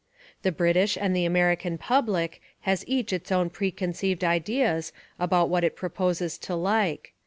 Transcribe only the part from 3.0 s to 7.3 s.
its own precon ceived Ideas about what it proposes to like.